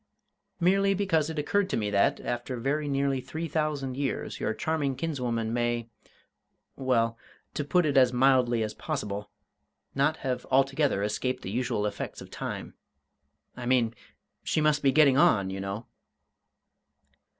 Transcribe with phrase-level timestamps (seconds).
[0.59, 4.95] "Merely because it occurred to me that, after very nearly three thousand years, your charming
[4.95, 5.89] kinswoman may
[6.75, 7.19] well,
[7.53, 9.29] to put it as mildly as possible,
[9.93, 12.73] not have altogether escaped the usual effects of Time.
[13.55, 13.93] I mean,
[14.43, 15.85] she must be getting on, you know!"